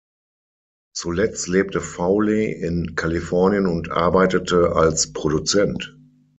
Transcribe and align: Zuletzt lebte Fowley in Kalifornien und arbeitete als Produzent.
Zuletzt 0.95 1.47
lebte 1.47 1.79
Fowley 1.79 2.51
in 2.51 2.95
Kalifornien 2.95 3.67
und 3.67 3.91
arbeitete 3.91 4.75
als 4.75 5.13
Produzent. 5.13 5.95